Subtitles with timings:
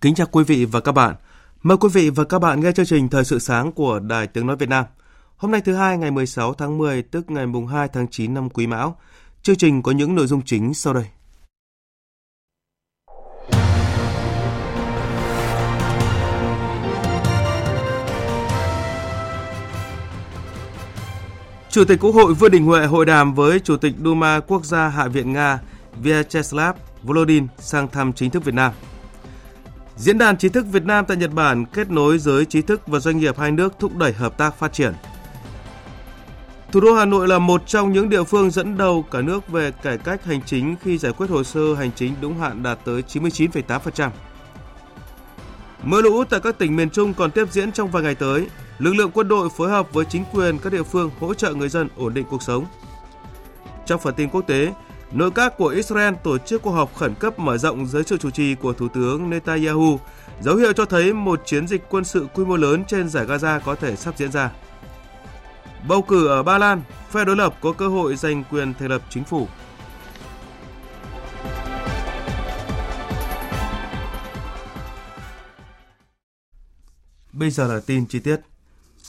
[0.00, 1.14] Kính chào quý vị và các bạn.
[1.62, 4.46] Mời quý vị và các bạn nghe chương trình Thời sự sáng của Đài Tiếng
[4.46, 4.84] Nói Việt Nam.
[5.36, 8.50] Hôm nay thứ hai, ngày 16 tháng 10 tức ngày mùng 2 tháng 9 năm
[8.50, 8.96] Quý Mão.
[9.42, 11.04] Chương trình có những nội dung chính sau đây.
[21.70, 24.88] Chủ tịch Quốc hội Vương Đình Huệ hội đàm với Chủ tịch Duma Quốc gia
[24.88, 25.60] Hạ viện Nga
[26.02, 28.72] Vyacheslav Volodin sang thăm chính thức Việt Nam.
[29.98, 32.98] Diễn đàn trí thức Việt Nam tại Nhật Bản kết nối giới trí thức và
[32.98, 34.92] doanh nghiệp hai nước thúc đẩy hợp tác phát triển.
[36.72, 39.70] Thủ đô Hà Nội là một trong những địa phương dẫn đầu cả nước về
[39.82, 43.02] cải cách hành chính khi giải quyết hồ sơ hành chính đúng hạn đạt tới
[43.08, 44.10] 99,8%.
[45.82, 48.46] Mưa lũ tại các tỉnh miền Trung còn tiếp diễn trong vài ngày tới.
[48.78, 51.68] Lực lượng quân đội phối hợp với chính quyền các địa phương hỗ trợ người
[51.68, 52.66] dân ổn định cuộc sống.
[53.86, 54.72] Trong phần tin quốc tế,
[55.12, 58.30] Nội các của Israel tổ chức cuộc họp khẩn cấp mở rộng dưới sự chủ
[58.30, 60.00] trì của Thủ tướng Netanyahu,
[60.40, 63.60] dấu hiệu cho thấy một chiến dịch quân sự quy mô lớn trên giải Gaza
[63.60, 64.50] có thể sắp diễn ra.
[65.88, 69.02] Bầu cử ở Ba Lan, phe đối lập có cơ hội giành quyền thành lập
[69.10, 69.48] chính phủ.
[77.32, 78.40] Bây giờ là tin chi tiết.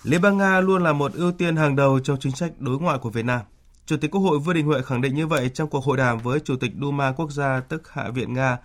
[0.03, 2.97] Liên bang Nga luôn là một ưu tiên hàng đầu trong chính sách đối ngoại
[2.97, 3.41] của Việt Nam.
[3.89, 6.17] Chủ tịch Quốc hội Vương Đình Huệ khẳng định như vậy trong cuộc hội đàm
[6.17, 8.57] với Chủ tịch Duma Quốc gia tức Hạ viện Nga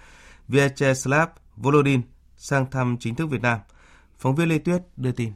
[0.49, 2.03] Vyacheslav Volodin
[2.37, 3.59] sang thăm chính thức Việt Nam.
[4.19, 5.33] Phóng viên Lê Tuyết đưa tin.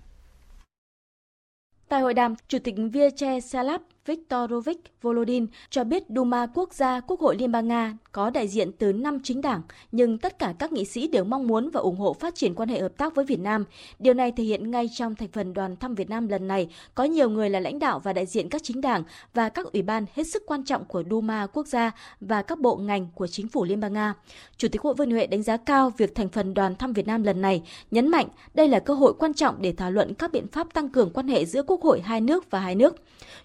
[1.89, 7.37] Tại hội đàm, Chủ tịch Vyacheslav Viktorovich Volodin cho biết Duma Quốc gia Quốc hội
[7.37, 10.85] Liên bang Nga có đại diện từ năm chính đảng, nhưng tất cả các nghị
[10.85, 13.41] sĩ đều mong muốn và ủng hộ phát triển quan hệ hợp tác với Việt
[13.41, 13.65] Nam.
[13.99, 17.05] Điều này thể hiện ngay trong thành phần đoàn thăm Việt Nam lần này, có
[17.05, 19.03] nhiều người là lãnh đạo và đại diện các chính đảng
[19.35, 22.77] và các ủy ban hết sức quan trọng của Duma Quốc gia và các bộ
[22.77, 24.15] ngành của chính phủ Liên bang Nga.
[24.57, 27.07] Chủ tịch Quốc hội Vương Huệ đánh giá cao việc thành phần đoàn thăm Việt
[27.07, 30.33] Nam lần này, nhấn mạnh đây là cơ hội quan trọng để thảo luận các
[30.33, 32.97] biện pháp tăng cường quan hệ giữa Quốc hội hai nước và hai nước.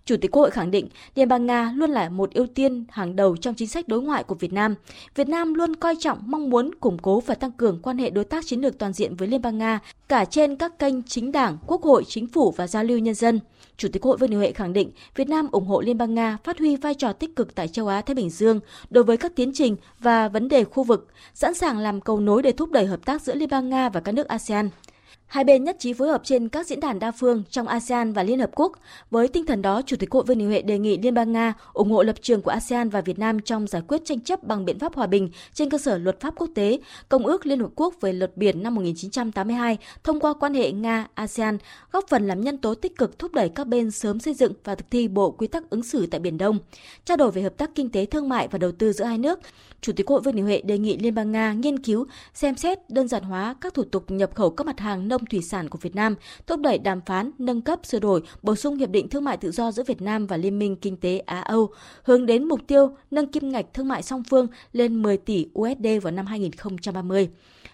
[0.06, 3.16] Chủ tịch Quốc hội khẳng định Liên bang Nga luôn là một ưu tiên hàng
[3.16, 4.76] đầu trong chính sách đối ngoại của Việt Nam.
[5.16, 8.24] Việt Nam luôn coi trọng mong muốn củng cố và tăng cường quan hệ đối
[8.24, 11.58] tác chiến lược toàn diện với Liên bang Nga cả trên các kênh chính đảng,
[11.68, 13.40] quốc hội, chính phủ và giao lưu nhân dân.
[13.78, 16.38] Chủ tịch hội Vương Đình Huệ khẳng định Việt Nam ủng hộ Liên bang Nga
[16.44, 18.60] phát huy vai trò tích cực tại châu Á Thái Bình Dương
[18.90, 22.42] đối với các tiến trình và vấn đề khu vực, sẵn sàng làm cầu nối
[22.42, 24.70] để thúc đẩy hợp tác giữa Liên bang Nga và các nước ASEAN.
[25.34, 28.24] Hai bên nhất trí phối hợp trên các diễn đàn đa phương trong ASEAN và
[28.24, 28.72] Liên Hợp Quốc.
[29.12, 31.54] Với tinh thần đó, Chủ tịch hội Vương Đình Huệ đề nghị Liên bang Nga
[31.74, 34.66] ủng hộ lập trường của ASEAN và Việt Nam trong giải quyết tranh chấp bằng
[34.66, 36.80] biện pháp hòa bình trên cơ sở luật pháp quốc tế,
[37.10, 41.58] Công ước Liên Hợp Quốc về luật biển năm 1982 thông qua quan hệ Nga-ASEAN,
[41.92, 44.76] góp phần làm nhân tố tích cực thúc đẩy các bên sớm xây dựng và
[44.76, 46.60] thực thi bộ quy tắc ứng xử tại Biển Đông.
[47.06, 49.40] Trao đổi về hợp tác kinh tế thương mại và đầu tư giữa hai nước,
[49.82, 52.90] Chủ tịch hội Vương Đình Huệ đề nghị Liên bang Nga nghiên cứu, xem xét
[52.90, 55.80] đơn giản hóa các thủ tục nhập khẩu các mặt hàng nông thủy sản của
[55.82, 56.16] Việt Nam,
[56.48, 59.52] thúc đẩy đàm phán, nâng cấp, sửa đổi, bổ sung hiệp định thương mại tự
[59.52, 61.70] do giữa Việt Nam và Liên minh Kinh tế Á-Âu,
[62.04, 65.88] hướng đến mục tiêu nâng kim ngạch thương mại song phương lên 10 tỷ USD
[66.02, 67.30] vào năm 2030.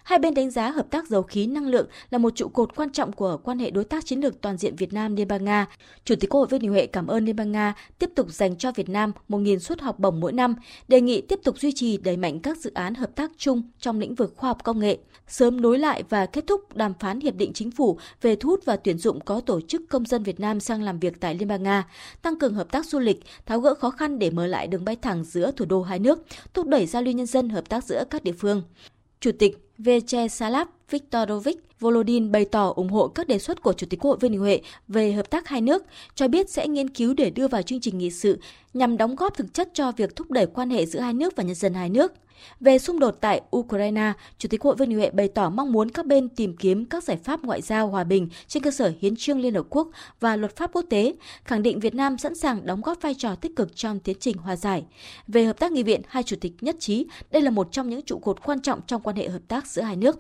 [0.10, 2.90] Hai bên đánh giá hợp tác dầu khí năng lượng là một trụ cột quan
[2.90, 5.68] trọng của quan hệ đối tác chiến lược toàn diện Việt Nam Liên bang Nga.
[6.06, 8.56] Chủ tịch Quốc hội Vương Đình Huệ cảm ơn Liên bang Nga tiếp tục dành
[8.56, 10.56] cho Việt Nam 1.000 suất học bổng mỗi năm,
[10.88, 14.00] đề nghị tiếp tục duy trì đẩy mạnh các dự án hợp tác chung trong
[14.00, 14.98] lĩnh vực khoa học công nghệ,
[15.28, 18.66] sớm nối lại và kết thúc đàm phán hiệp định chính phủ về thu hút
[18.66, 21.48] và tuyển dụng có tổ chức công dân Việt Nam sang làm việc tại Liên
[21.48, 21.88] bang Nga,
[22.22, 24.96] tăng cường hợp tác du lịch, tháo gỡ khó khăn để mở lại đường bay
[24.96, 26.20] thẳng giữa thủ đô hai nước,
[26.54, 28.64] thúc đẩy giao lưu nhân dân hợp tác giữa các địa phương.
[29.20, 34.00] Chủ tịch Vyacheslav Viktorovich Volodin bày tỏ ủng hộ các đề xuất của Chủ tịch
[34.00, 35.84] Quốc hội Vương Đình Huệ về hợp tác hai nước,
[36.16, 38.40] cho biết sẽ nghiên cứu để đưa vào chương trình nghị sự
[38.74, 41.44] nhằm đóng góp thực chất cho việc thúc đẩy quan hệ giữa hai nước và
[41.44, 42.14] nhân dân hai nước.
[42.60, 45.72] Về xung đột tại Ukraine, Chủ tịch Quốc hội Vương Đình Huệ bày tỏ mong
[45.72, 48.92] muốn các bên tìm kiếm các giải pháp ngoại giao hòa bình trên cơ sở
[49.02, 49.88] hiến trương Liên Hợp Quốc
[50.20, 53.36] và luật pháp quốc tế, khẳng định Việt Nam sẵn sàng đóng góp vai trò
[53.36, 54.86] tích cực trong tiến trình hòa giải.
[55.28, 58.02] Về hợp tác nghị viện, hai chủ tịch nhất trí đây là một trong những
[58.02, 60.18] trụ cột quan trọng trong quan hệ hợp tác giữa hai nước.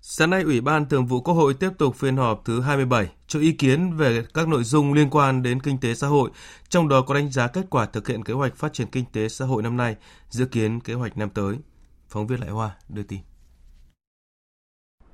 [0.00, 3.40] Sáng nay, Ủy ban Thường vụ Quốc hội tiếp tục phiên họp thứ 27 cho
[3.40, 6.30] ý kiến về các nội dung liên quan đến kinh tế xã hội,
[6.68, 9.28] trong đó có đánh giá kết quả thực hiện kế hoạch phát triển kinh tế
[9.28, 9.96] xã hội năm nay,
[10.30, 11.56] dự kiến kế hoạch năm tới.
[12.08, 13.18] Phóng viên Lại Hoa đưa tin.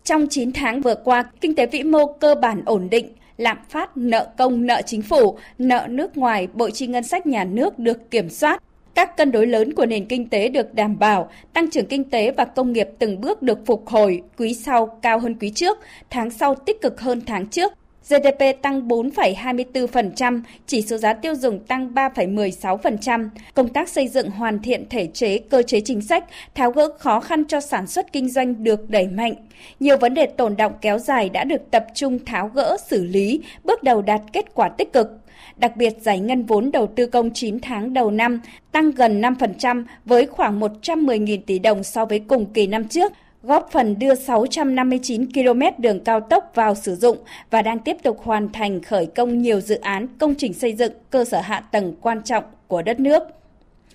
[0.04, 3.96] Trong 9 tháng vừa qua, kinh tế vĩ mô cơ bản ổn định, lạm phát,
[3.96, 8.10] nợ công, nợ chính phủ, nợ nước ngoài, bộ chi ngân sách nhà nước được
[8.10, 8.62] kiểm soát,
[8.94, 12.30] các cân đối lớn của nền kinh tế được đảm bảo, tăng trưởng kinh tế
[12.30, 15.78] và công nghiệp từng bước được phục hồi, quý sau cao hơn quý trước,
[16.10, 17.72] tháng sau tích cực hơn tháng trước.
[18.08, 23.28] GDP tăng 4,24%, chỉ số giá tiêu dùng tăng 3,16%.
[23.54, 26.24] Công tác xây dựng hoàn thiện thể chế, cơ chế chính sách,
[26.54, 29.34] tháo gỡ khó khăn cho sản xuất kinh doanh được đẩy mạnh.
[29.80, 33.40] Nhiều vấn đề tồn động kéo dài đã được tập trung tháo gỡ, xử lý,
[33.64, 35.21] bước đầu đạt kết quả tích cực.
[35.56, 38.40] Đặc biệt giải ngân vốn đầu tư công 9 tháng đầu năm
[38.72, 43.12] tăng gần 5% với khoảng 110.000 tỷ đồng so với cùng kỳ năm trước,
[43.42, 47.18] góp phần đưa 659 km đường cao tốc vào sử dụng
[47.50, 50.92] và đang tiếp tục hoàn thành khởi công nhiều dự án công trình xây dựng
[51.10, 53.22] cơ sở hạ tầng quan trọng của đất nước.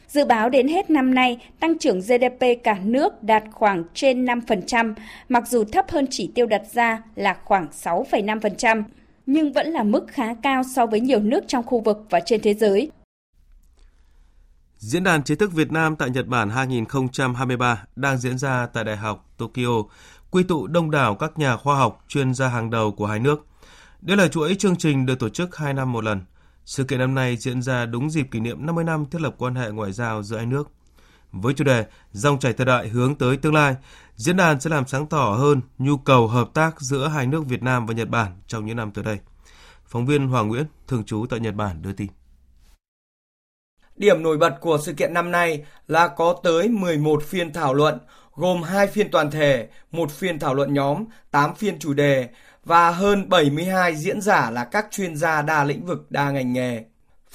[0.08, 4.94] Dự báo đến hết năm nay, tăng trưởng GDP cả nước đạt khoảng trên 5%,
[5.30, 8.84] mặc dù thấp hơn chỉ tiêu đặt ra là khoảng 6,5%
[9.28, 12.42] nhưng vẫn là mức khá cao so với nhiều nước trong khu vực và trên
[12.42, 12.92] thế giới.
[14.78, 18.98] Diễn đàn trí thức Việt Nam tại Nhật Bản 2023 đang diễn ra tại Đại
[18.98, 19.84] học Tokyo,
[20.32, 23.46] quy tụ đông đảo các nhà khoa học, chuyên gia hàng đầu của hai nước.
[24.02, 26.22] Đây là chuỗi chương trình được tổ chức 2 năm một lần.
[26.66, 29.56] Sự kiện năm nay diễn ra đúng dịp kỷ niệm 50 năm thiết lập quan
[29.56, 30.72] hệ ngoại giao giữa hai nước.
[31.32, 33.76] Với chủ đề Dòng chảy thời đại hướng tới tương lai,
[34.18, 37.64] diễn đàn sẽ làm sáng tỏ hơn nhu cầu hợp tác giữa hai nước Việt
[37.64, 39.20] Nam và Nhật Bản trong những năm tới đây.
[39.86, 42.08] Phóng viên Hoàng Nguyễn, thường trú tại Nhật Bản đưa tin.
[43.96, 48.00] Điểm nổi bật của sự kiện năm nay là có tới 11 phiên thảo luận,
[48.36, 52.30] gồm 2 phiên toàn thể, một phiên thảo luận nhóm, 8 phiên chủ đề
[52.66, 56.84] và hơn 72 diễn giả là các chuyên gia đa lĩnh vực, đa ngành nghề.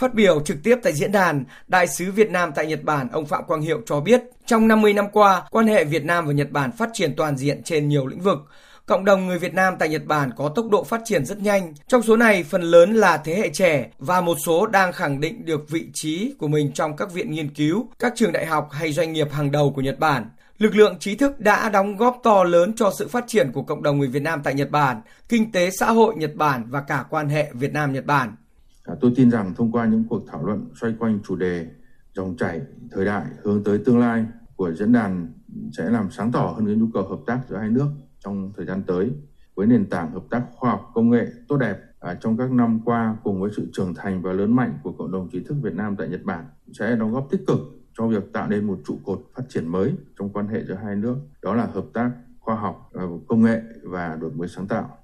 [0.02, 3.26] Phát biểu trực tiếp tại diễn đàn, Đại sứ Việt Nam tại Nhật Bản ông
[3.26, 6.50] Phạm Quang Hiệu cho biết, trong 50 năm qua, quan hệ Việt Nam và Nhật
[6.50, 8.38] Bản phát triển toàn diện trên nhiều lĩnh vực.
[8.86, 11.74] Cộng đồng người Việt Nam tại Nhật Bản có tốc độ phát triển rất nhanh.
[11.88, 15.46] Trong số này, phần lớn là thế hệ trẻ và một số đang khẳng định
[15.46, 18.92] được vị trí của mình trong các viện nghiên cứu, các trường đại học hay
[18.92, 20.30] doanh nghiệp hàng đầu của Nhật Bản.
[20.58, 23.82] Lực lượng trí thức đã đóng góp to lớn cho sự phát triển của cộng
[23.82, 27.04] đồng người Việt Nam tại Nhật Bản, kinh tế xã hội Nhật Bản và cả
[27.10, 28.36] quan hệ Việt Nam-Nhật Bản.
[28.84, 31.66] À, tôi tin rằng thông qua những cuộc thảo luận xoay quanh chủ đề
[32.14, 34.26] dòng chảy thời đại hướng tới tương lai
[34.56, 35.32] của diễn đàn
[35.72, 37.88] sẽ làm sáng tỏ hơn cái nhu cầu hợp tác giữa hai nước
[38.24, 39.10] trong thời gian tới
[39.54, 41.78] với nền tảng hợp tác khoa học công nghệ tốt đẹp.
[42.00, 45.12] À, trong các năm qua cùng với sự trưởng thành và lớn mạnh của cộng
[45.12, 47.58] đồng trí thức Việt Nam tại Nhật Bản sẽ đóng góp tích cực
[47.98, 50.96] cho việc tạo nên một trụ cột phát triển mới trong quan hệ giữa hai
[50.96, 54.98] nước đó là hợp tác khoa học à, công nghệ và đổi mới sáng tạo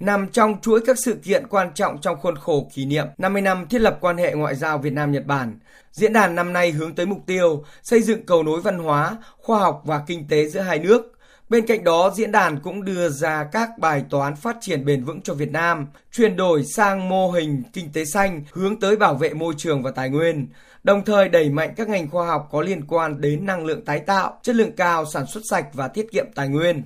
[0.00, 3.66] nằm trong chuỗi các sự kiện quan trọng trong khuôn khổ kỷ niệm 50 năm
[3.70, 5.58] thiết lập quan hệ ngoại giao Việt Nam Nhật Bản.
[5.92, 9.58] Diễn đàn năm nay hướng tới mục tiêu xây dựng cầu nối văn hóa, khoa
[9.58, 11.12] học và kinh tế giữa hai nước.
[11.48, 15.20] Bên cạnh đó, diễn đàn cũng đưa ra các bài toán phát triển bền vững
[15.20, 19.34] cho Việt Nam, chuyển đổi sang mô hình kinh tế xanh hướng tới bảo vệ
[19.34, 20.48] môi trường và tài nguyên,
[20.84, 23.98] đồng thời đẩy mạnh các ngành khoa học có liên quan đến năng lượng tái
[23.98, 26.82] tạo, chất lượng cao, sản xuất sạch và tiết kiệm tài nguyên.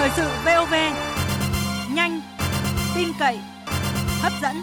[0.00, 0.74] Thời sự VOV
[1.94, 2.20] nhanh,
[2.94, 3.38] tin cậy,
[4.20, 4.56] hấp dẫn.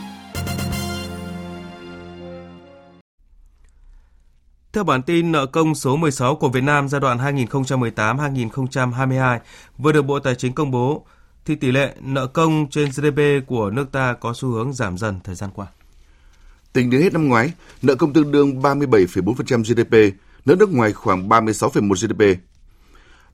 [4.74, 9.39] Theo bản tin nợ công số 16 của Việt Nam giai đoạn 2018-2022
[9.77, 11.06] vừa được Bộ Tài chính công bố,
[11.46, 15.20] thì tỷ lệ nợ công trên GDP của nước ta có xu hướng giảm dần
[15.24, 15.67] thời gian qua.
[16.74, 17.51] Tính đến hết năm ngoái,
[17.82, 22.39] nợ công tương đương 37,4% GDP, nợ nước ngoài khoảng 36,1 GDP.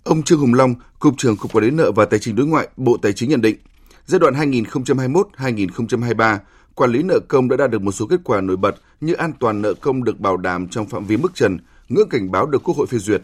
[0.04, 2.68] Ông Trương Hùng Long, Cục trưởng Cục Quản lý nợ và Tài chính đối ngoại,
[2.78, 3.58] Bộ Tài chính nhận định,
[4.06, 6.38] giai đoạn 2021-2023,
[6.76, 9.34] quản lý nợ công đã đạt được một số kết quả nổi bật như an
[9.40, 11.58] toàn nợ công được bảo đảm trong phạm vi mức trần,
[11.90, 13.22] ngưỡng cảnh báo được Quốc hội phê duyệt,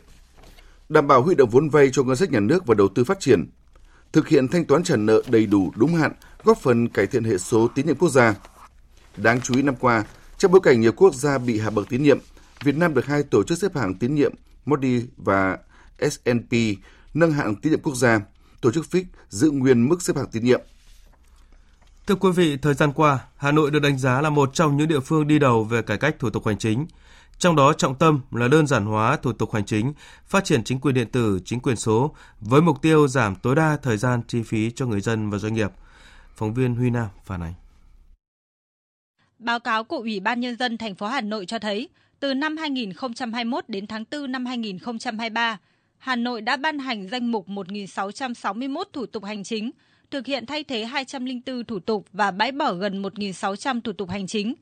[0.89, 3.19] đảm bảo huy động vốn vay cho ngân sách nhà nước và đầu tư phát
[3.19, 3.50] triển,
[4.13, 6.12] thực hiện thanh toán trả nợ đầy đủ đúng hạn,
[6.43, 8.36] góp phần cải thiện hệ số tín nhiệm quốc gia.
[9.17, 10.03] Đáng chú ý năm qua,
[10.38, 12.19] trong bối cảnh nhiều quốc gia bị hạ bậc tín nhiệm,
[12.63, 14.33] Việt Nam được hai tổ chức xếp hạng tín nhiệm
[14.65, 15.57] Moody và
[16.12, 16.53] S&P
[17.13, 18.20] nâng hạng tín nhiệm quốc gia.
[18.62, 20.62] Tổ chức Fitch giữ nguyên mức xếp hạng tín nhiệm.
[22.08, 24.88] Thưa quý vị, thời gian qua, Hà Nội được đánh giá là một trong những
[24.88, 26.86] địa phương đi đầu về cải cách thủ tục hành chính.
[27.39, 29.94] Trong đó trọng tâm là đơn giản hóa thủ tục hành chính,
[30.27, 33.77] phát triển chính quyền điện tử, chính quyền số với mục tiêu giảm tối đa
[33.84, 35.72] thời gian chi phí cho người dân và doanh nghiệp.
[36.36, 37.53] Phóng viên Huy Nam phản ánh.
[39.39, 41.89] Báo cáo của Ủy ban nhân dân thành phố Hà Nội cho thấy,
[42.20, 45.58] từ năm 2021 đến tháng 4 năm 2023,
[46.00, 49.72] Hà Nội đã ban hành danh mục 1.661 thủ tục hành chính,
[50.12, 54.27] thực hiện thay thế 204 thủ tục và bãi bỏ gần 1.600 thủ tục hành
[54.27, 54.53] chính.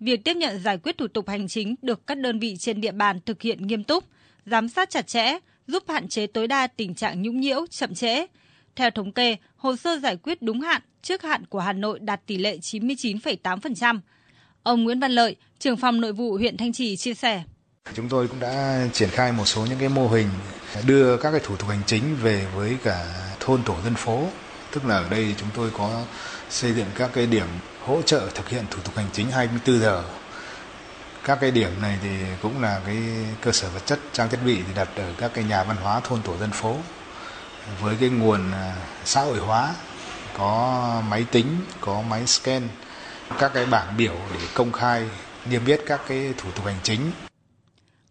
[0.00, 2.92] Việc tiếp nhận giải quyết thủ tục hành chính được các đơn vị trên địa
[2.92, 4.04] bàn thực hiện nghiêm túc,
[4.46, 8.26] giám sát chặt chẽ, giúp hạn chế tối đa tình trạng nhũng nhiễu, chậm trễ.
[8.76, 12.26] Theo thống kê, hồ sơ giải quyết đúng hạn, trước hạn của Hà Nội đạt
[12.26, 14.00] tỷ lệ 99,8%.
[14.62, 17.42] Ông Nguyễn Văn Lợi, trưởng phòng nội vụ huyện Thanh Trì chia sẻ.
[17.94, 20.28] Chúng tôi cũng đã triển khai một số những cái mô hình,
[20.86, 23.04] đưa các cái thủ tục hành chính về với cả
[23.40, 24.26] thôn tổ dân phố.
[24.72, 26.02] Tức là ở đây chúng tôi có
[26.50, 27.46] xây dựng các cái điểm
[27.86, 30.04] hỗ trợ thực hiện thủ tục hành chính 24 giờ.
[31.24, 32.08] Các cái điểm này thì
[32.42, 32.96] cũng là cái
[33.40, 36.00] cơ sở vật chất, trang thiết bị thì đặt ở các cái nhà văn hóa
[36.00, 36.76] thôn tổ dân phố.
[37.80, 38.74] Với cái nguồn à,
[39.04, 39.74] xã hội hóa,
[40.38, 41.46] có máy tính,
[41.80, 42.68] có máy scan,
[43.38, 45.08] các cái bảng biểu để công khai,
[45.46, 47.10] niêm yết các cái thủ tục hành chính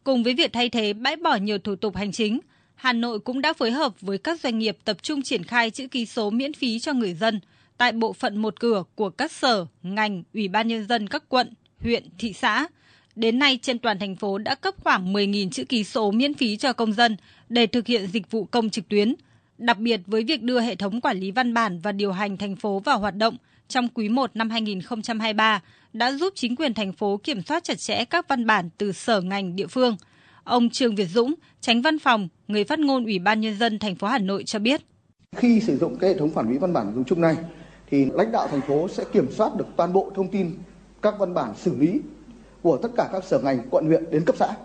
[0.04, 2.40] cùng với việc thay thế bãi bỏ nhiều thủ tục hành chính
[2.82, 5.88] Hà Nội cũng đã phối hợp với các doanh nghiệp tập trung triển khai chữ
[5.88, 7.40] ký số miễn phí cho người dân
[7.78, 11.54] tại bộ phận một cửa của các sở, ngành, ủy ban nhân dân các quận,
[11.82, 12.68] huyện, thị xã.
[13.16, 16.58] Đến nay trên toàn thành phố đã cấp khoảng 10.000 chữ ký số miễn phí
[16.58, 17.18] cho công dân
[17.50, 19.16] để thực hiện dịch vụ công trực tuyến.
[19.58, 22.56] Đặc biệt với việc đưa hệ thống quản lý văn bản và điều hành thành
[22.56, 25.62] phố vào hoạt động trong quý 1 năm 2023
[25.94, 29.22] đã giúp chính quyền thành phố kiểm soát chặt chẽ các văn bản từ sở
[29.22, 29.98] ngành địa phương–
[30.44, 33.96] Ông Trương Việt Dũng, tránh văn phòng, người phát ngôn Ủy ban nhân dân thành
[33.96, 34.82] phố Hà Nội cho biết.
[35.36, 37.38] Khi sử dụng cái hệ thống quản lý văn bản dùng chung này
[37.90, 40.52] thì lãnh đạo thành phố sẽ kiểm soát được toàn bộ thông tin
[41.02, 42.00] các văn bản xử lý
[42.62, 44.56] của tất cả các sở ngành, quận huyện đến cấp xã.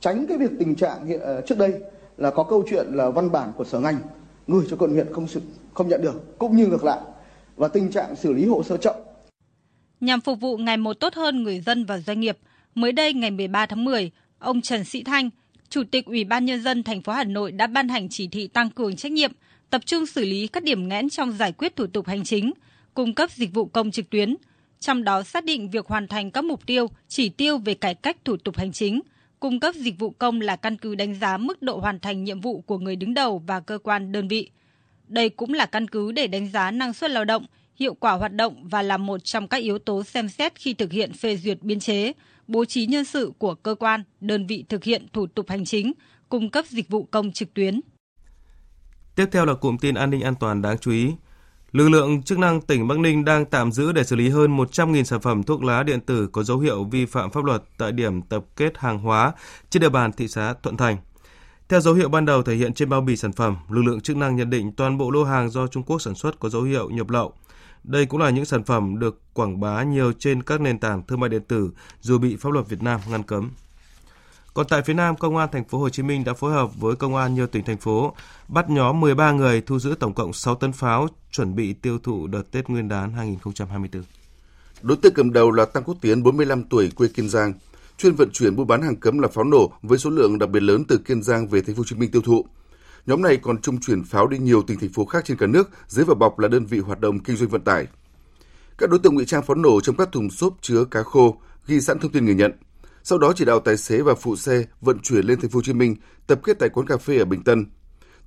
[0.00, 1.74] Tránh cái việc tình trạng hiện, ờ, trước đây
[2.16, 3.98] là có câu chuyện là văn bản của sở ngành
[4.46, 5.26] gửi cho quận huyện không
[5.74, 7.00] không nhận được cũng như ngược lại
[7.56, 8.94] và tình trạng xử lý hồ sơ chậm.
[10.06, 12.38] Nhằm phục vụ ngày một tốt hơn người dân và doanh nghiệp,
[12.74, 15.30] mới đây ngày 13 tháng 10, ông Trần Sĩ Thanh,
[15.68, 18.46] Chủ tịch Ủy ban nhân dân thành phố Hà Nội đã ban hành chỉ thị
[18.46, 19.32] tăng cường trách nhiệm,
[19.70, 22.52] tập trung xử lý các điểm nghẽn trong giải quyết thủ tục hành chính,
[22.94, 24.36] cung cấp dịch vụ công trực tuyến,
[24.80, 28.16] trong đó xác định việc hoàn thành các mục tiêu, chỉ tiêu về cải cách
[28.24, 29.00] thủ tục hành chính,
[29.40, 32.40] cung cấp dịch vụ công là căn cứ đánh giá mức độ hoàn thành nhiệm
[32.40, 34.50] vụ của người đứng đầu và cơ quan đơn vị.
[35.08, 37.46] Đây cũng là căn cứ để đánh giá năng suất lao động,
[37.78, 40.92] hiệu quả hoạt động và là một trong các yếu tố xem xét khi thực
[40.92, 42.12] hiện phê duyệt biên chế,
[42.48, 45.92] bố trí nhân sự của cơ quan, đơn vị thực hiện thủ tục hành chính,
[46.28, 47.80] cung cấp dịch vụ công trực tuyến.
[49.14, 51.12] Tiếp theo là cụm tin an ninh an toàn đáng chú ý.
[51.72, 55.02] Lực lượng chức năng tỉnh Bắc Ninh đang tạm giữ để xử lý hơn 100.000
[55.04, 58.22] sản phẩm thuốc lá điện tử có dấu hiệu vi phạm pháp luật tại điểm
[58.22, 59.32] tập kết hàng hóa
[59.70, 60.96] trên địa bàn thị xã Thuận Thành.
[61.68, 64.16] Theo dấu hiệu ban đầu thể hiện trên bao bì sản phẩm, lực lượng chức
[64.16, 66.90] năng nhận định toàn bộ lô hàng do Trung Quốc sản xuất có dấu hiệu
[66.90, 67.32] nhập lậu.
[67.86, 71.20] Đây cũng là những sản phẩm được quảng bá nhiều trên các nền tảng thương
[71.20, 73.50] mại điện tử dù bị pháp luật Việt Nam ngăn cấm.
[74.54, 76.96] Còn tại phía Nam, Công an thành phố Hồ Chí Minh đã phối hợp với
[76.96, 78.12] công an nhiều tỉnh thành phố
[78.48, 82.26] bắt nhóm 13 người thu giữ tổng cộng 6 tấn pháo chuẩn bị tiêu thụ
[82.26, 84.02] đợt Tết Nguyên đán 2024.
[84.82, 87.52] Đối tượng cầm đầu là Tăng Quốc Tiến, 45 tuổi, quê Kiên Giang,
[87.98, 90.62] chuyên vận chuyển buôn bán hàng cấm là pháo nổ với số lượng đặc biệt
[90.62, 92.46] lớn từ Kiên Giang về thành phố Hồ Chí Minh tiêu thụ.
[93.06, 95.70] Nhóm này còn trung chuyển pháo đi nhiều tỉnh thành phố khác trên cả nước
[95.88, 97.86] dưới vỏ bọc là đơn vị hoạt động kinh doanh vận tải.
[98.78, 101.80] Các đối tượng ngụy trang pháo nổ trong các thùng xốp chứa cá khô, ghi
[101.80, 102.52] sẵn thông tin người nhận.
[103.02, 105.62] Sau đó chỉ đạo tài xế và phụ xe vận chuyển lên thành phố Hồ
[105.62, 105.96] Chí Minh,
[106.26, 107.66] tập kết tại quán cà phê ở Bình Tân.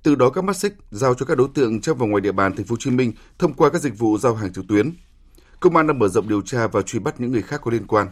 [0.02, 2.56] Từ đó các mắt xích giao cho các đối tượng trong và ngoài địa bàn
[2.56, 4.92] thành phố Hồ Chí Minh thông qua các dịch vụ giao hàng trực tuyến.
[5.60, 7.86] Công an đang mở rộng điều tra và truy bắt những người khác có liên
[7.86, 8.08] quan.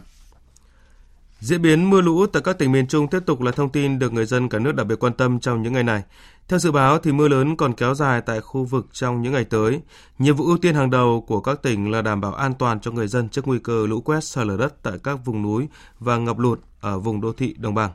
[1.39, 4.13] Diễn biến mưa lũ tại các tỉnh miền Trung tiếp tục là thông tin được
[4.13, 6.03] người dân cả nước đặc biệt quan tâm trong những ngày này.
[6.47, 9.43] Theo dự báo thì mưa lớn còn kéo dài tại khu vực trong những ngày
[9.43, 9.81] tới.
[10.19, 12.91] Nhiệm vụ ưu tiên hàng đầu của các tỉnh là đảm bảo an toàn cho
[12.91, 15.67] người dân trước nguy cơ lũ quét sạt lở đất tại các vùng núi
[15.99, 17.91] và ngập lụt ở vùng đô thị đồng bằng.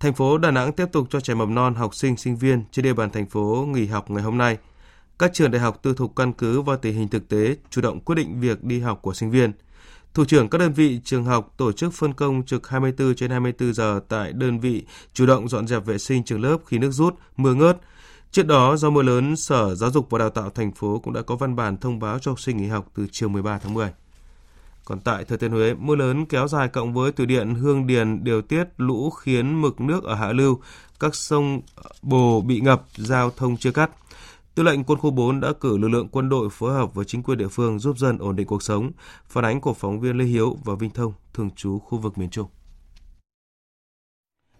[0.00, 2.82] Thành phố Đà Nẵng tiếp tục cho trẻ mầm non, học sinh, sinh viên trên
[2.82, 4.58] địa bàn thành phố nghỉ học ngày hôm nay.
[5.18, 8.00] Các trường đại học tư thục căn cứ vào tình hình thực tế chủ động
[8.00, 9.52] quyết định việc đi học của sinh viên–
[10.16, 13.74] Thủ trưởng các đơn vị trường học tổ chức phân công trực 24 trên 24
[13.74, 17.14] giờ tại đơn vị chủ động dọn dẹp vệ sinh trường lớp khi nước rút,
[17.36, 17.78] mưa ngớt.
[18.30, 21.22] Trước đó, do mưa lớn, Sở Giáo dục và Đào tạo thành phố cũng đã
[21.22, 23.92] có văn bản thông báo cho học sinh nghỉ học từ chiều 13 tháng 10.
[24.84, 28.24] Còn tại Thừa Thiên Huế, mưa lớn kéo dài cộng với thủy điện Hương Điền
[28.24, 30.60] điều tiết lũ khiến mực nước ở hạ lưu
[31.00, 31.60] các sông
[32.02, 33.90] Bồ bị ngập, giao thông chưa cắt.
[34.56, 37.22] Tư lệnh quân khu 4 đã cử lực lượng quân đội phối hợp với chính
[37.22, 38.90] quyền địa phương giúp dân ổn định cuộc sống.
[39.28, 42.30] Phản ánh của phóng viên Lê Hiếu và Vinh Thông, thường trú khu vực miền
[42.30, 42.46] Trung.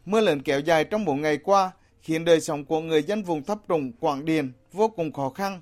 [0.06, 1.70] Mưa lớn kéo dài trong một ngày qua
[2.02, 5.60] khiến đời sống của người dân vùng thấp trũng Quảng Điền vô cùng khó khăn.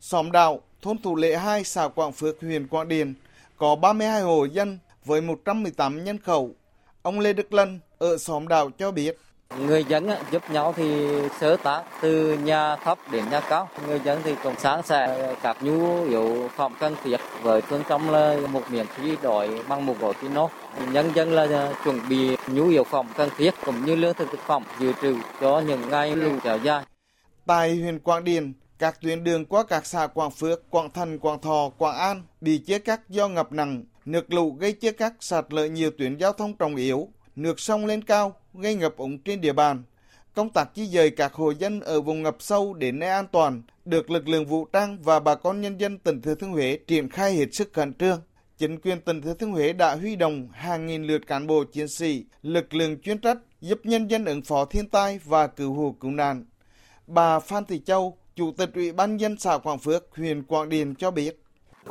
[0.00, 3.14] Xóm đạo, thôn Thủ Lệ 2, xã Quảng Phước, huyện Quảng Điền
[3.56, 6.50] có 32 hộ dân với 118 nhân khẩu.
[7.02, 9.18] Ông Lê Đức Lân ở xóm đạo cho biết.
[9.58, 11.08] Người dân giúp nhau thì
[11.40, 13.68] sơ tán từ nhà thấp đến nhà cao.
[13.86, 17.82] Người dân thì cũng sáng sẻ ờ, các nhu yếu phẩm cần thiết với phương
[17.88, 20.48] châm là một miệng khí đổi bằng một gói pino.
[20.92, 24.28] Nhân dân là ờ, chuẩn bị nhu yếu phẩm cần thiết cũng như lương thực
[24.30, 26.84] thực phẩm dự trữ cho những ngày lũ kéo dài.
[27.46, 31.40] Tại huyện Quảng Điền, các tuyến đường qua các xã Quảng Phước, Quảng Thành, Quảng
[31.40, 35.44] Thọ, Quảng An bị chia cắt do ngập nặng, nước lũ gây chia cắt sạt
[35.50, 39.40] lở nhiều tuyến giao thông trọng yếu, nước sông lên cao gây ngập úng trên
[39.40, 39.82] địa bàn.
[40.34, 43.62] Công tác di dời các hộ dân ở vùng ngập sâu đến nơi an toàn
[43.84, 47.08] được lực lượng vũ trang và bà con nhân dân tỉnh Thừa Thiên Huế triển
[47.08, 48.20] khai hết sức khẩn trương.
[48.58, 51.88] Chính quyền tỉnh Thừa Thiên Huế đã huy động hàng nghìn lượt cán bộ chiến
[51.88, 55.96] sĩ, lực lượng chuyên trách giúp nhân dân ứng phó thiên tai và cứu hộ
[56.00, 56.44] cứu nạn.
[57.06, 60.94] Bà Phan Thị Châu, Chủ tịch Ủy ban dân xã Quảng Phước, huyện Quảng Điền
[60.94, 61.42] cho biết.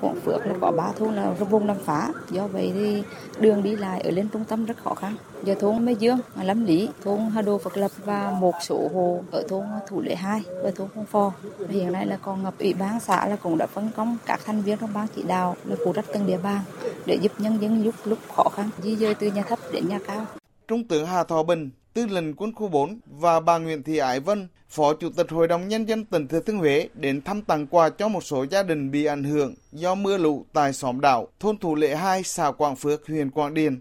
[0.01, 3.03] Quảng Phước là có ba thôn là vùng đầm phá, do vậy thì
[3.39, 5.15] đường đi lại ở lên trung tâm rất khó khăn.
[5.43, 9.23] Giờ thôn Mê Dương, Lâm Lý, thôn Hà Đô Phật Lập và một số hồ
[9.31, 11.33] ở thôn Thủ Lệ 2 và thôn Phong Phò.
[11.69, 14.61] Hiện nay là còn ngập ủy ban xã là cũng đã phân công các thành
[14.61, 16.61] viên trong ban chỉ đạo là phụ trách từng địa bàn
[17.05, 19.99] để giúp nhân dân lúc lúc khó khăn di dời từ nhà thấp đến nhà
[20.07, 20.25] cao.
[20.67, 24.19] Trung tướng Hà Thọ Bình, tư lệnh quân khu 4 và bà Nguyễn Thị Ái
[24.19, 27.67] Vân, Phó Chủ tịch Hội đồng Nhân dân tỉnh Thừa Thiên Huế đến thăm tặng
[27.67, 31.27] quà cho một số gia đình bị ảnh hưởng do mưa lũ tại xóm đảo,
[31.39, 33.79] thôn Thủ Lệ 2, xã Quảng Phước, huyện Quảng Điền.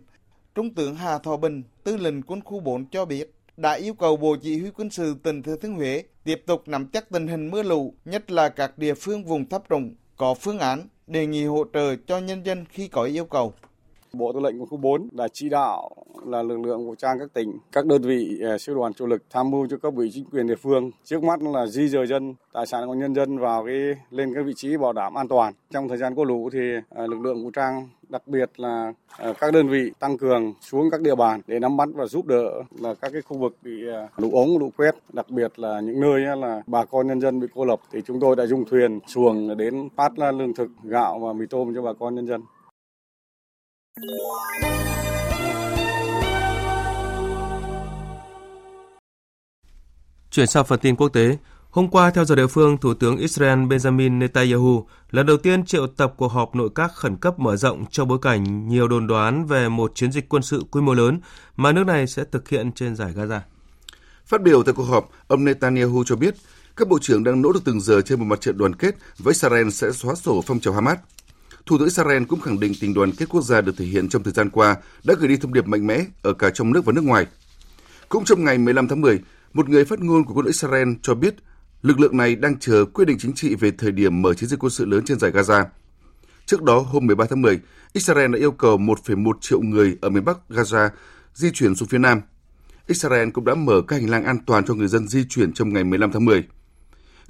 [0.54, 4.16] Trung tướng Hà Thọ Bình, tư lệnh quân khu 4 cho biết, đã yêu cầu
[4.16, 7.50] Bộ Chỉ huy quân sự tỉnh Thừa Thiên Huế tiếp tục nắm chắc tình hình
[7.50, 11.44] mưa lũ, nhất là các địa phương vùng thấp trũng, có phương án đề nghị
[11.44, 13.54] hỗ trợ cho nhân dân khi có yêu cầu.
[14.18, 15.90] Bộ Tư lệnh Quân khu 4 đã chỉ đạo
[16.26, 19.22] là lực lượng vũ trang các tỉnh, các đơn vị à, sư đoàn chủ lực
[19.30, 20.90] tham mưu cho các ủy chính quyền địa phương.
[21.04, 23.74] Trước mắt là di dời dân, tài sản của nhân dân vào cái
[24.10, 25.54] lên các vị trí bảo đảm an toàn.
[25.70, 26.58] Trong thời gian có lũ thì
[26.90, 30.90] à, lực lượng vũ trang đặc biệt là à, các đơn vị tăng cường xuống
[30.90, 33.82] các địa bàn để nắm bắt và giúp đỡ là các cái khu vực bị
[34.16, 37.46] lũ ống, lũ quét, đặc biệt là những nơi là bà con nhân dân bị
[37.54, 41.32] cô lập thì chúng tôi đã dùng thuyền xuồng đến phát lương thực, gạo và
[41.32, 42.40] mì tôm cho bà con nhân dân.
[50.30, 51.36] Chuyển sang phần tin quốc tế,
[51.70, 55.86] hôm qua theo giờ địa phương, Thủ tướng Israel Benjamin Netanyahu lần đầu tiên triệu
[55.86, 59.46] tập cuộc họp nội các khẩn cấp mở rộng trong bối cảnh nhiều đồn đoán
[59.46, 61.20] về một chiến dịch quân sự quy mô lớn
[61.56, 63.40] mà nước này sẽ thực hiện trên giải Gaza.
[64.26, 66.34] Phát biểu tại cuộc họp, ông Netanyahu cho biết
[66.76, 69.32] các bộ trưởng đang nỗ lực từng giờ trên một mặt trận đoàn kết với
[69.32, 70.98] Israel sẽ xóa sổ phong trào Hamas.
[71.68, 74.22] Thủ tướng Israel cũng khẳng định tình đoàn kết quốc gia được thể hiện trong
[74.22, 76.92] thời gian qua đã gửi đi thông điệp mạnh mẽ ở cả trong nước và
[76.92, 77.26] nước ngoài.
[78.08, 79.20] Cũng trong ngày 15 tháng 10,
[79.52, 81.34] một người phát ngôn của quân đội Israel cho biết
[81.82, 84.58] lực lượng này đang chờ quyết định chính trị về thời điểm mở chiến dịch
[84.58, 85.64] quân sự lớn trên giải Gaza.
[86.46, 87.60] Trước đó, hôm 13 tháng 10,
[87.92, 90.88] Israel đã yêu cầu 1,1 triệu người ở miền Bắc Gaza
[91.34, 92.20] di chuyển xuống phía Nam.
[92.86, 95.72] Israel cũng đã mở các hành lang an toàn cho người dân di chuyển trong
[95.72, 96.48] ngày 15 tháng 10.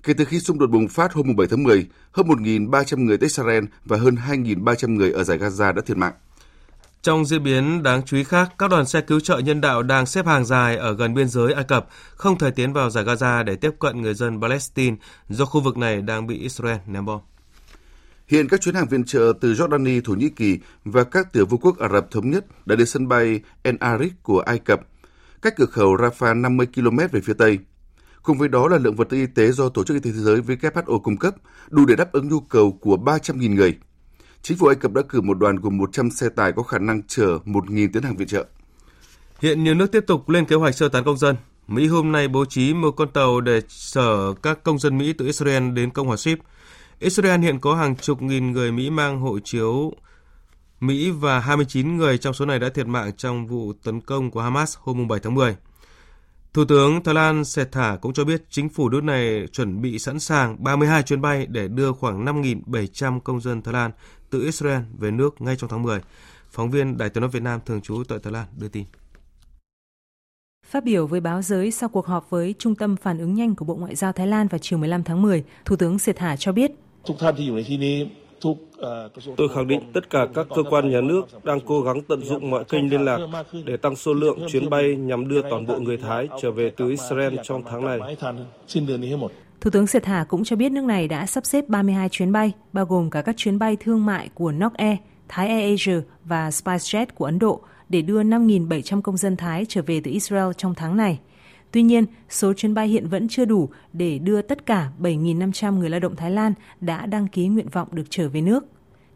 [0.02, 3.26] Kể từ khi xung đột bùng phát hôm 7 tháng 10, hơn 1.300 người tại
[3.26, 6.12] Israel và hơn 2.300 người ở giải Gaza đã thiệt mạng.
[7.02, 10.06] Trong diễn biến đáng chú ý khác, các đoàn xe cứu trợ nhân đạo đang
[10.06, 13.44] xếp hàng dài ở gần biên giới Ai Cập, không thể tiến vào giải Gaza
[13.44, 14.96] để tiếp cận người dân Palestine
[15.28, 17.20] do khu vực này đang bị Israel ném bom.
[18.26, 21.61] Hiện các chuyến hàng viện trợ từ Jordani, Thổ Nhĩ Kỳ và các tiểu vương
[21.61, 24.80] quốc Ả Rập Thống Nhất đã đến sân bay El Arish của Ai Cập,
[25.42, 27.58] cách cửa khẩu Rafah 50 km về phía tây.
[28.22, 30.22] Cùng với đó là lượng vật tư y tế do Tổ chức Y tế Thế
[30.22, 31.35] giới WHO cung cấp,
[31.68, 33.78] đủ để đáp ứng nhu cầu của 300.000 người.
[34.42, 37.02] Chính phủ Ai Cập đã cử một đoàn gồm 100 xe tải có khả năng
[37.02, 38.46] chở 1.000 tấn hàng viện trợ.
[39.40, 41.37] Hiện nhiều nước tiếp tục lên kế hoạch sơ tán công dân.
[41.68, 43.61] Mỹ hôm nay bố trí một con tàu để
[43.92, 46.38] chở các công dân Mỹ từ Israel đến Cộng hòa Ship.
[46.98, 49.92] Israel hiện có hàng chục nghìn người Mỹ mang hộ chiếu
[50.81, 54.40] Mỹ và 29 người trong số này đã thiệt mạng trong vụ tấn công của
[54.40, 55.57] Hamas hôm 7 tháng 10.
[56.54, 60.20] Thủ tướng Thái Lan Sethar cũng cho biết chính phủ nước này chuẩn bị sẵn
[60.20, 63.90] sàng 32 chuyến bay để đưa khoảng 5.700 công dân Thái Lan
[64.30, 66.00] từ Israel về nước ngay trong tháng 10.
[66.50, 68.84] Phóng viên Đài tiếng nói Việt Nam thường trú tại Thái Lan đưa tin.
[70.66, 73.64] Phát biểu với báo giới sau cuộc họp với Trung tâm Phản ứng nhanh của
[73.64, 76.70] Bộ Ngoại giao Thái Lan vào chiều 15 tháng 10, Thủ tướng Sethar cho biết
[79.37, 82.51] Tôi khẳng định tất cả các cơ quan nhà nước đang cố gắng tận dụng
[82.51, 83.18] mọi kênh liên lạc
[83.64, 86.90] để tăng số lượng chuyến bay nhằm đưa toàn bộ người Thái trở về từ
[86.90, 88.16] Israel trong tháng này.
[89.61, 92.85] Thủ tướng Sethar cũng cho biết nước này đã sắp xếp 32 chuyến bay, bao
[92.85, 94.98] gồm cả các chuyến bay thương mại của Nok Air,
[95.29, 99.83] Thái Air Asia và SpiceJet của Ấn Độ để đưa 5.700 công dân Thái trở
[99.83, 101.18] về từ Israel trong tháng này.
[101.72, 105.90] Tuy nhiên, số chuyến bay hiện vẫn chưa đủ để đưa tất cả 7.500 người
[105.90, 108.64] lao động Thái Lan đã đăng ký nguyện vọng được trở về nước.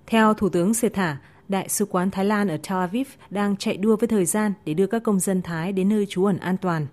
[0.07, 1.17] Theo Thủ tướng Sethar,
[1.49, 4.75] Đại sứ quán Thái Lan ở Tel Aviv đang chạy đua với thời gian để
[4.75, 6.87] đưa các công dân Thái đến nơi trú ẩn an toàn.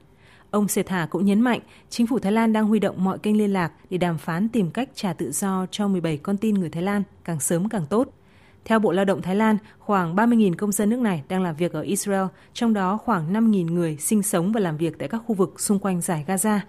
[0.51, 3.53] Ông Sethar cũng nhấn mạnh, chính phủ Thái Lan đang huy động mọi kênh liên
[3.53, 6.83] lạc để đàm phán tìm cách trả tự do cho 17 con tin người Thái
[6.83, 8.18] Lan, càng sớm càng tốt.
[8.69, 11.73] Theo Bộ Lao động Thái Lan, khoảng 30.000 công dân nước này đang làm việc
[11.73, 15.35] ở Israel, trong đó khoảng 5.000 người sinh sống và làm việc tại các khu
[15.35, 16.59] vực xung quanh giải Gaza.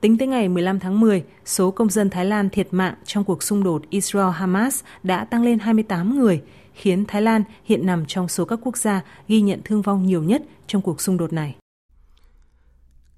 [0.00, 3.42] Tính tới ngày 15 tháng 10, số công dân Thái Lan thiệt mạng trong cuộc
[3.42, 8.44] xung đột Israel-Hamas đã tăng lên 28 người, khiến Thái Lan hiện nằm trong số
[8.44, 11.61] các quốc gia ghi nhận thương vong nhiều nhất trong cuộc xung đột này.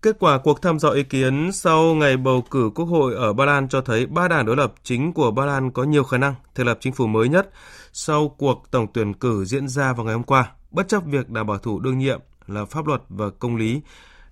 [0.05, 3.45] Kết quả cuộc thăm dò ý kiến sau ngày bầu cử quốc hội ở Ba
[3.45, 6.35] Lan cho thấy ba đảng đối lập chính của Ba Lan có nhiều khả năng
[6.55, 7.51] thành lập chính phủ mới nhất
[7.93, 11.47] sau cuộc tổng tuyển cử diễn ra vào ngày hôm qua, bất chấp việc đảng
[11.47, 13.81] bảo thủ đương nhiệm là pháp luật và công lý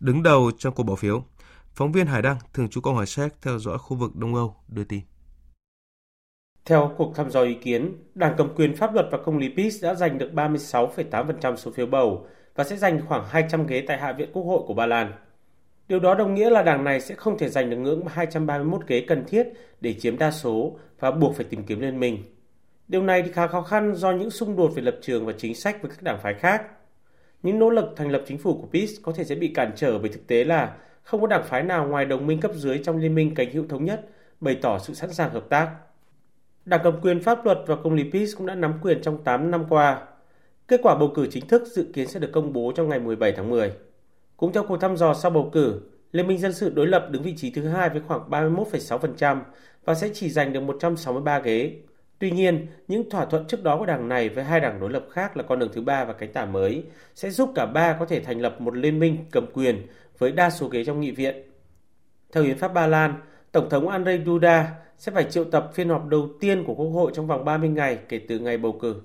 [0.00, 1.24] đứng đầu trong cuộc bỏ phiếu.
[1.74, 4.56] Phóng viên Hải Đăng, thường trú Cộng hòa Séc theo dõi khu vực Đông Âu
[4.68, 5.00] đưa tin.
[6.64, 9.84] Theo cuộc thăm dò ý kiến, Đảng cầm quyền pháp luật và công lý PiS
[9.84, 14.12] đã giành được 36,8% số phiếu bầu và sẽ giành khoảng 200 ghế tại Hạ
[14.12, 15.12] viện Quốc hội của Ba Lan.
[15.92, 19.04] Điều đó đồng nghĩa là đảng này sẽ không thể giành được ngưỡng 231 ghế
[19.08, 19.48] cần thiết
[19.80, 22.18] để chiếm đa số và buộc phải tìm kiếm liên minh.
[22.88, 25.54] Điều này thì khá khó khăn do những xung đột về lập trường và chính
[25.54, 26.62] sách với các đảng phái khác.
[27.42, 29.98] Những nỗ lực thành lập chính phủ của PiS có thể sẽ bị cản trở
[29.98, 32.98] bởi thực tế là không có đảng phái nào ngoài đồng minh cấp dưới trong
[32.98, 34.08] liên minh cánh hữu thống nhất
[34.40, 35.70] bày tỏ sự sẵn sàng hợp tác.
[36.64, 39.50] Đảng cầm quyền pháp luật và công lý PiS cũng đã nắm quyền trong 8
[39.50, 40.06] năm qua.
[40.68, 43.32] Kết quả bầu cử chính thức dự kiến sẽ được công bố trong ngày 17
[43.32, 43.72] tháng 10.
[44.42, 45.80] Cũng theo cuộc thăm dò sau bầu cử,
[46.12, 49.40] Liên minh Dân sự đối lập đứng vị trí thứ hai với khoảng 31,6%
[49.84, 51.76] và sẽ chỉ giành được 163 ghế.
[52.18, 55.06] Tuy nhiên, những thỏa thuận trước đó của đảng này với hai đảng đối lập
[55.10, 58.04] khác là con đường thứ ba và cánh tả mới sẽ giúp cả ba có
[58.04, 59.86] thể thành lập một liên minh cầm quyền
[60.18, 61.42] với đa số ghế trong nghị viện.
[62.32, 63.14] Theo hiến pháp Ba Lan,
[63.52, 67.10] Tổng thống Andrzej Duda sẽ phải triệu tập phiên họp đầu tiên của Quốc hội
[67.14, 69.02] trong vòng 30 ngày kể từ ngày bầu cử.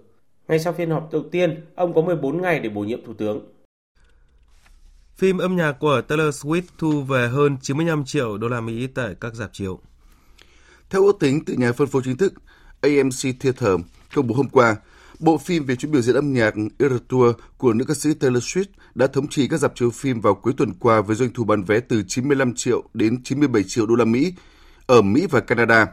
[0.47, 3.56] Ngay sau phiên họp đầu tiên, ông có 14 ngày để bổ nhiệm thủ tướng.
[5.17, 9.15] Phim âm nhạc của Taylor Swift thu về hơn 95 triệu đô la Mỹ tại
[9.21, 9.79] các dạp chiếu.
[10.89, 12.33] Theo ước tính từ nhà phân phối chính thức,
[12.81, 13.79] AMC Theater
[14.15, 14.75] công bố hôm qua,
[15.19, 18.43] bộ phim về chuyến biểu diễn âm nhạc Eras Tour của nữ ca sĩ Taylor
[18.43, 21.43] Swift đã thống trị các dạp chiếu phim vào cuối tuần qua với doanh thu
[21.43, 24.33] bán vé từ 95 triệu đến 97 triệu đô la Mỹ
[24.85, 25.87] ở Mỹ và Canada.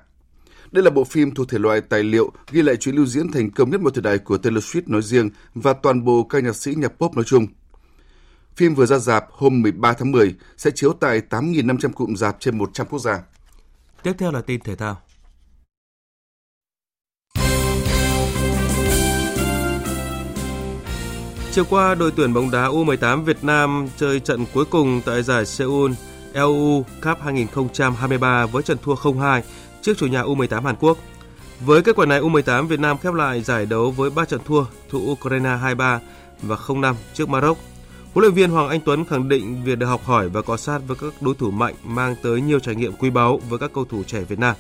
[0.70, 3.50] Đây là bộ phim thuộc thể loại tài liệu ghi lại chuyến lưu diễn thành
[3.50, 6.56] công nhất một thời đại của Taylor Swift nói riêng và toàn bộ các nhạc
[6.56, 7.46] sĩ nhạc pop nói chung.
[8.56, 12.58] Phim vừa ra dạp hôm 13 tháng 10 sẽ chiếu tại 8.500 cụm dạp trên
[12.58, 13.22] 100 quốc gia.
[14.02, 15.00] Tiếp theo là tin thể thao.
[21.52, 25.46] Chiều qua, đội tuyển bóng đá U18 Việt Nam chơi trận cuối cùng tại giải
[25.46, 25.92] Seoul
[26.32, 29.40] LU Cup 2023 với trận thua 0-2
[29.82, 30.98] trước chủ nhà U18 Hàn Quốc.
[31.60, 34.64] Với kết quả này, U18 Việt Nam khép lại giải đấu với 3 trận thua,
[34.90, 35.98] thua Ukraine 2-3
[36.42, 37.58] và 0-5 trước Maroc.
[38.14, 40.78] Huấn luyện viên Hoàng Anh Tuấn khẳng định việc được học hỏi và cọ sát
[40.86, 43.84] với các đối thủ mạnh mang tới nhiều trải nghiệm quý báu với các cầu
[43.84, 44.56] thủ trẻ Việt Nam.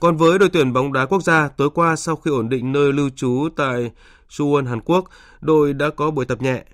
[0.00, 2.92] Còn với đội tuyển bóng đá quốc gia, tối qua sau khi ổn định nơi
[2.92, 3.90] lưu trú tại
[4.30, 5.04] Suwon, Hàn Quốc,
[5.40, 6.64] đội đã có buổi tập nhẹ.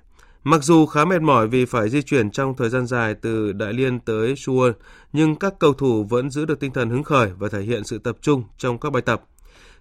[0.44, 3.72] Mặc dù khá mệt mỏi vì phải di chuyển trong thời gian dài từ Đại
[3.72, 4.72] Liên tới Suwon,
[5.12, 7.98] nhưng các cầu thủ vẫn giữ được tinh thần hứng khởi và thể hiện sự
[7.98, 9.22] tập trung trong các bài tập.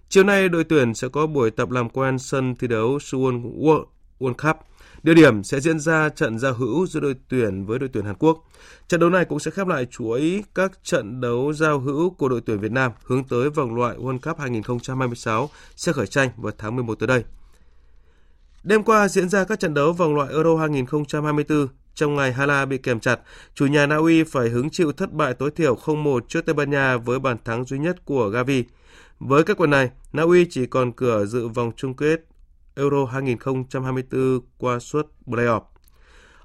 [0.08, 3.84] Chiều nay, đội tuyển sẽ có buổi tập làm quen sân thi đấu Suwon World,
[4.34, 4.56] Cup.
[5.02, 8.14] Địa điểm sẽ diễn ra trận giao hữu giữa đội tuyển với đội tuyển Hàn
[8.18, 8.44] Quốc.
[8.88, 12.40] Trận đấu này cũng sẽ khép lại chuỗi các trận đấu giao hữu của đội
[12.46, 16.76] tuyển Việt Nam hướng tới vòng loại World Cup 2026 sẽ khởi tranh vào tháng
[16.76, 17.24] 11 tới đây.
[18.62, 21.68] Đêm qua diễn ra các trận đấu vòng loại Euro 2024.
[21.94, 23.20] Trong ngày Hala bị kèm chặt,
[23.54, 26.70] chủ nhà Na Uy phải hứng chịu thất bại tối thiểu 0-1 trước Tây Ban
[26.70, 28.64] Nha với bàn thắng duy nhất của Gavi.
[29.18, 32.29] Với kết quả này, Na Uy chỉ còn cửa dự vòng chung kết
[32.74, 35.60] Euro 2024 qua suốt playoff.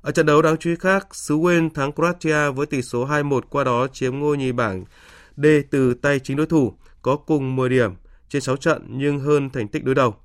[0.01, 3.41] Ở trận đấu đáng chú ý khác, xứ Wales thắng Croatia với tỷ số 2-1
[3.49, 4.85] qua đó chiếm ngôi nhì bảng
[5.37, 7.91] D từ tay chính đối thủ, có cùng 10 điểm
[8.29, 10.15] trên 6 trận nhưng hơn thành tích đối đầu.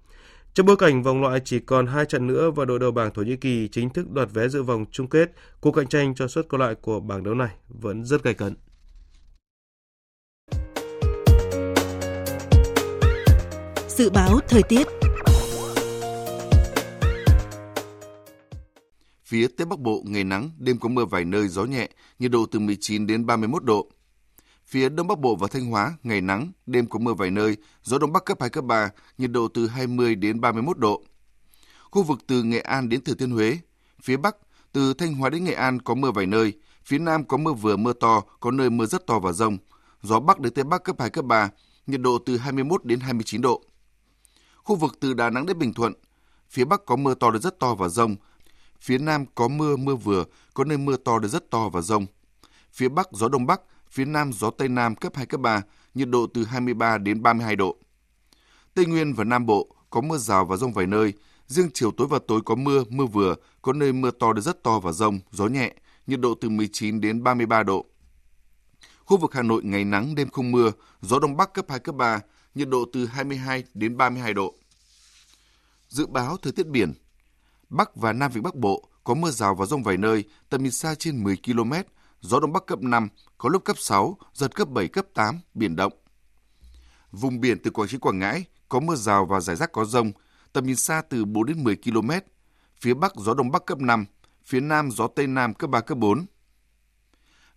[0.55, 3.23] Trong bối cảnh vòng loại chỉ còn 2 trận nữa và đội đầu bảng Thổ
[3.23, 6.49] Nhĩ Kỳ chính thức đoạt vé dự vòng chung kết, cuộc cạnh tranh cho suất
[6.49, 8.55] còn lại của bảng đấu này vẫn rất gay cấn.
[13.89, 14.87] Dự báo thời tiết
[19.31, 21.89] Phía Tây Bắc Bộ ngày nắng, đêm có mưa vài nơi, gió nhẹ,
[22.19, 23.89] nhiệt độ từ 19 đến 31 độ.
[24.67, 27.99] Phía Đông Bắc Bộ và Thanh Hóa, ngày nắng, đêm có mưa vài nơi, gió
[27.99, 31.03] Đông Bắc cấp 2, cấp 3, nhiệt độ từ 20 đến 31 độ.
[31.91, 33.59] Khu vực từ Nghệ An đến Thừa Thiên Huế,
[34.03, 34.37] phía Bắc,
[34.73, 36.53] từ Thanh Hóa đến Nghệ An có mưa vài nơi,
[36.85, 39.59] phía Nam có mưa vừa mưa to, có nơi mưa rất to và rông.
[40.03, 41.51] Gió Bắc đến Tây Bắc cấp 2, cấp 3,
[41.87, 43.63] nhiệt độ từ 21 đến 29 độ.
[44.57, 45.93] Khu vực từ Đà Nẵng đến Bình Thuận,
[46.49, 48.17] phía Bắc có mưa to đến rất to và rông,
[48.81, 52.07] phía Nam có mưa mưa vừa, có nơi mưa to đến rất to và rông.
[52.73, 55.63] Phía Bắc gió Đông Bắc, phía Nam gió Tây Nam cấp 2, cấp 3,
[55.95, 57.77] nhiệt độ từ 23 đến 32 độ.
[58.75, 61.13] Tây Nguyên và Nam Bộ có mưa rào và rông vài nơi,
[61.47, 64.63] riêng chiều tối và tối có mưa, mưa vừa, có nơi mưa to đến rất
[64.63, 65.75] to và rông, gió nhẹ,
[66.07, 67.87] nhiệt độ từ 19 đến 33 độ.
[69.05, 71.95] Khu vực Hà Nội ngày nắng, đêm không mưa, gió Đông Bắc cấp 2, cấp
[71.95, 72.21] 3,
[72.55, 74.55] nhiệt độ từ 22 đến 32 độ.
[75.89, 76.93] Dự báo thời tiết biển,
[77.71, 80.73] Bắc và Nam Vịnh Bắc Bộ có mưa rào và rông vài nơi, tầm nhìn
[80.73, 81.73] xa trên 10 km,
[82.21, 85.77] gió Đông Bắc cấp 5, có lúc cấp 6, giật cấp 7, cấp 8, biển
[85.77, 85.93] động.
[87.13, 90.13] Vùng biển từ Quảng Trị Quảng Ngãi có mưa rào và rải rác có rông,
[90.53, 92.11] tầm nhìn xa từ 4 đến 10 km,
[92.81, 94.07] phía Bắc gió Đông Bắc cấp 5,
[94.45, 96.27] phía Nam gió Tây Nam cấp 3, cấp 4.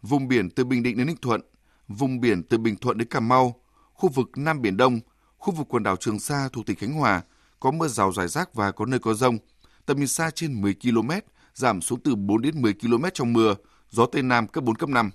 [0.01, 1.41] Vùng biển từ Bình Định đến Ninh Thuận,
[1.87, 3.61] vùng biển từ Bình Thuận đến Cà Mau,
[3.93, 4.99] khu vực Nam Biển Đông,
[5.37, 7.21] khu vực quần đảo Trường Sa thuộc tỉnh Khánh Hòa
[7.59, 9.37] có mưa rào rải rác và có nơi có rông,
[9.85, 11.09] tầm nhìn xa trên 10 km,
[11.53, 13.55] giảm xuống từ 4 đến 10 km trong mưa,
[13.89, 15.11] gió Tây Nam cấp 4, cấp 5.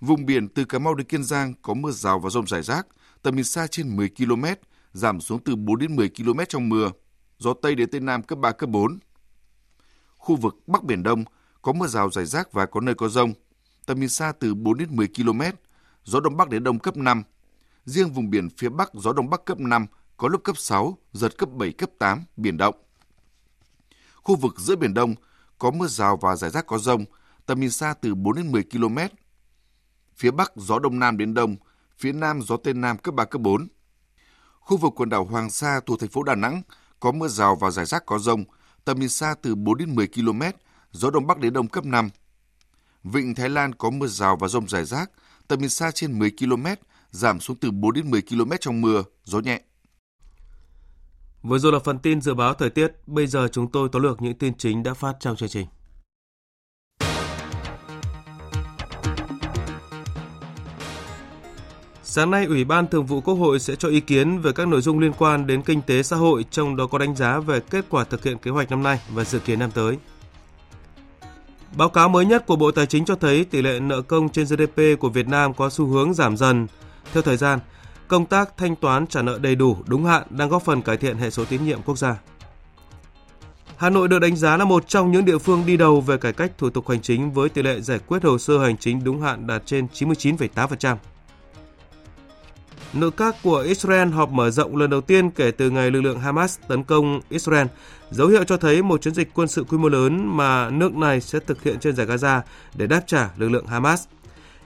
[0.00, 2.86] Vùng biển từ Cà Mau đến Kiên Giang có mưa rào và rông rải rác,
[3.22, 4.44] tầm nhìn xa trên 10 km,
[4.92, 6.90] giảm xuống từ 4 đến 10 km trong mưa,
[7.38, 8.98] gió Tây đến Tây Nam cấp 3, cấp 4.
[10.16, 11.24] Khu vực Bắc Biển Đông
[11.62, 13.32] có mưa rào rải rác và có nơi có rông,
[13.86, 15.42] tầm nhìn xa từ 4 đến 10 km,
[16.04, 17.22] gió Đông Bắc đến Đông cấp 5.
[17.84, 21.38] Riêng vùng biển phía Bắc gió Đông Bắc cấp 5, có lúc cấp 6, giật
[21.38, 22.74] cấp 7, cấp 8, biển động.
[24.22, 25.14] Khu vực giữa Biển Đông
[25.58, 27.04] có mưa rào và rải rác có rông,
[27.46, 28.98] tầm nhìn xa từ 4 đến 10 km.
[30.16, 31.56] Phía Bắc gió Đông Nam đến Đông,
[31.98, 33.68] phía Nam gió Tây Nam cấp 3, cấp 4.
[34.60, 36.62] Khu vực quần đảo Hoàng Sa thuộc thành phố Đà Nẵng
[37.00, 38.44] có mưa rào và rải rác có rông,
[38.84, 40.42] tầm nhìn xa từ 4 đến 10 km,
[40.92, 42.10] gió Đông Bắc đến Đông cấp 5.
[43.04, 45.10] Vịnh Thái Lan có mưa rào và rông rải rác,
[45.48, 46.66] tầm nhìn xa trên 10 km,
[47.10, 49.60] giảm xuống từ 4 đến 10 km trong mưa, gió nhẹ.
[51.42, 54.22] Vừa rồi là phần tin dự báo thời tiết, bây giờ chúng tôi tóm lược
[54.22, 55.66] những tin chính đã phát trong chương trình.
[62.02, 64.80] Sáng nay, Ủy ban Thường vụ Quốc hội sẽ cho ý kiến về các nội
[64.80, 67.84] dung liên quan đến kinh tế xã hội, trong đó có đánh giá về kết
[67.90, 69.98] quả thực hiện kế hoạch năm nay và dự kiến năm tới.
[71.76, 74.46] Báo cáo mới nhất của Bộ Tài chính cho thấy tỷ lệ nợ công trên
[74.46, 76.66] GDP của Việt Nam có xu hướng giảm dần.
[77.12, 77.58] Theo thời gian,
[78.10, 81.16] công tác thanh toán trả nợ đầy đủ, đúng hạn đang góp phần cải thiện
[81.16, 82.16] hệ số tín nhiệm quốc gia.
[83.76, 86.32] Hà Nội được đánh giá là một trong những địa phương đi đầu về cải
[86.32, 89.22] cách thủ tục hành chính với tỷ lệ giải quyết hồ sơ hành chính đúng
[89.22, 90.96] hạn đạt trên 99,8%.
[92.92, 96.20] Nội các của Israel họp mở rộng lần đầu tiên kể từ ngày lực lượng
[96.20, 97.66] Hamas tấn công Israel,
[98.10, 101.20] dấu hiệu cho thấy một chiến dịch quân sự quy mô lớn mà nước này
[101.20, 102.40] sẽ thực hiện trên giải Gaza
[102.74, 104.04] để đáp trả lực lượng Hamas.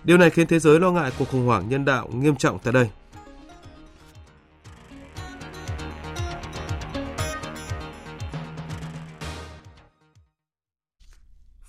[0.04, 2.72] Điều này khiến thế giới lo ngại cuộc khủng hoảng nhân đạo nghiêm trọng tại
[2.72, 2.88] đây.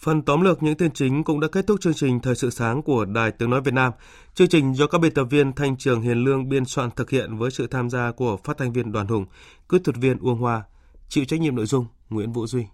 [0.05, 2.81] Phần tóm lược những tin chính cũng đã kết thúc chương trình Thời sự sáng
[2.81, 3.91] của Đài Tiếng Nói Việt Nam.
[4.33, 7.37] Chương trình do các biên tập viên Thanh Trường Hiền Lương biên soạn thực hiện
[7.37, 9.25] với sự tham gia của phát thanh viên Đoàn Hùng,
[9.69, 10.63] kỹ thuật viên Uông Hoa,
[11.09, 12.65] chịu trách nhiệm nội dung Nguyễn Vũ Duy.